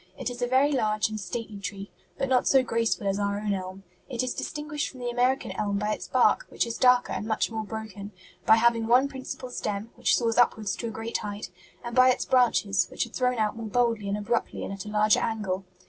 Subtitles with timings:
[0.17, 3.53] It is a very large and stately tree, but not so graceful as our own
[3.53, 3.83] elm.
[4.09, 7.51] It is distinguished from the American elm by its bark, which is darker and much
[7.51, 8.11] more broken;
[8.43, 11.51] by having one principal stem, which soars upward to a great height;
[11.83, 14.89] and by its branches, which are thrown out more boldly and abruptly and at a
[14.89, 15.65] larger angle.